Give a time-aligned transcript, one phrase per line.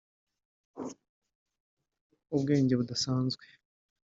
[2.35, 3.43] ubwenge budasanzwe